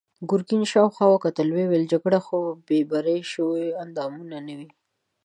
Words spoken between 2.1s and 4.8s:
خو بې پرې شويوو اندامونو نه وي.